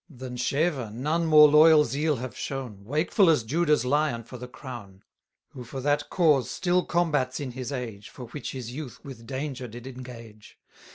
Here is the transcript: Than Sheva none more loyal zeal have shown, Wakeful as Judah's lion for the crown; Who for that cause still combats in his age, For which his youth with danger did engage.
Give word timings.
Than 0.09 0.35
Sheva 0.35 0.91
none 0.91 1.27
more 1.27 1.47
loyal 1.47 1.85
zeal 1.85 2.15
have 2.15 2.35
shown, 2.35 2.85
Wakeful 2.85 3.29
as 3.29 3.43
Judah's 3.43 3.85
lion 3.85 4.23
for 4.23 4.39
the 4.39 4.47
crown; 4.47 5.03
Who 5.49 5.63
for 5.63 5.79
that 5.79 6.09
cause 6.09 6.49
still 6.49 6.83
combats 6.85 7.39
in 7.39 7.51
his 7.51 7.71
age, 7.71 8.09
For 8.09 8.25
which 8.29 8.53
his 8.53 8.71
youth 8.71 9.05
with 9.05 9.27
danger 9.27 9.67
did 9.67 9.85
engage. 9.85 10.57